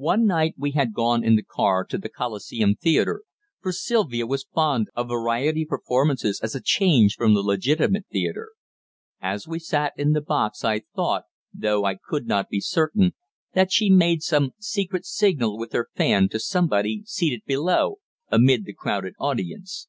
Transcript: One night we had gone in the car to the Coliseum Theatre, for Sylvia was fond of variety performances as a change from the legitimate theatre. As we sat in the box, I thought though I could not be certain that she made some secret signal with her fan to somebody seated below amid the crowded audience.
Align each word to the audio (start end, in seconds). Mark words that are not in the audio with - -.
One 0.00 0.24
night 0.24 0.54
we 0.56 0.70
had 0.70 0.94
gone 0.94 1.22
in 1.22 1.36
the 1.36 1.42
car 1.42 1.84
to 1.84 1.98
the 1.98 2.08
Coliseum 2.08 2.76
Theatre, 2.76 3.24
for 3.60 3.72
Sylvia 3.72 4.26
was 4.26 4.46
fond 4.54 4.88
of 4.94 5.08
variety 5.08 5.66
performances 5.66 6.40
as 6.42 6.54
a 6.54 6.62
change 6.62 7.14
from 7.16 7.34
the 7.34 7.42
legitimate 7.42 8.06
theatre. 8.10 8.52
As 9.20 9.46
we 9.46 9.58
sat 9.58 9.92
in 9.98 10.12
the 10.12 10.22
box, 10.22 10.64
I 10.64 10.80
thought 10.96 11.24
though 11.52 11.84
I 11.84 11.96
could 11.96 12.26
not 12.26 12.48
be 12.48 12.62
certain 12.62 13.12
that 13.52 13.70
she 13.70 13.90
made 13.90 14.22
some 14.22 14.54
secret 14.58 15.04
signal 15.04 15.58
with 15.58 15.72
her 15.72 15.90
fan 15.94 16.30
to 16.30 16.40
somebody 16.40 17.02
seated 17.04 17.42
below 17.44 17.96
amid 18.30 18.64
the 18.64 18.72
crowded 18.72 19.12
audience. 19.18 19.88